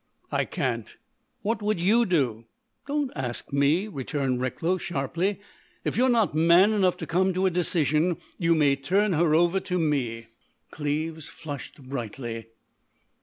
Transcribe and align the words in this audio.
"I 0.31 0.45
can't." 0.45 0.97
"What 1.43 1.61
would 1.61 1.79
you 1.79 2.07
do?" 2.07 2.45
"Don't 2.87 3.11
ask 3.15 3.53
me," 3.53 3.87
returned 3.87 4.41
Recklow, 4.41 4.79
sharply. 4.79 5.39
"If 5.85 5.95
you're 5.95 6.09
not 6.09 6.33
man 6.33 6.73
enough 6.73 6.97
to 6.97 7.05
come 7.05 7.35
to 7.35 7.45
a 7.45 7.51
decision 7.51 8.17
you 8.39 8.55
may 8.55 8.75
turn 8.77 9.13
her 9.13 9.35
over 9.35 9.59
to 9.59 9.77
me." 9.77 10.25
Cleves 10.71 11.27
flushed 11.27 11.83
brightly. 11.83 12.47